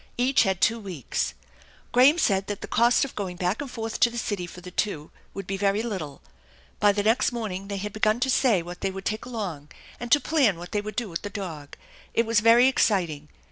Each 0.17 0.41
had 0.41 0.61
two 0.61 0.79
weeks. 0.79 1.35
Graham 1.91 2.17
said 2.17 2.47
that 2.47 2.61
the 2.61 2.67
cost 2.67 3.05
of 3.05 3.13
going 3.13 3.35
back 3.35 3.61
and 3.61 3.69
forth 3.69 3.99
to 3.99 4.09
the 4.09 4.17
city 4.17 4.47
for 4.47 4.59
the 4.59 4.71
two 4.71 5.11
would 5.35 5.45
be 5.45 5.57
very 5.57 5.83
little. 5.83 6.23
By 6.79 6.91
the 6.91 7.03
next 7.03 7.31
morning 7.31 7.67
they 7.67 7.77
had 7.77 7.93
begun 7.93 8.19
to 8.21 8.29
say 8.31 8.63
what 8.63 8.81
they 8.81 8.89
would 8.89 9.05
take 9.05 9.25
along, 9.25 9.69
and 9.99 10.11
to 10.11 10.19
plan 10.19 10.57
what 10.57 10.71
they 10.71 10.81
would 10.81 10.95
do 10.95 11.07
with 11.07 11.21
the 11.21 11.29
dog. 11.29 11.77
It 12.15 12.25
was 12.25 12.39
very 12.39 12.67
exciting. 12.67 13.29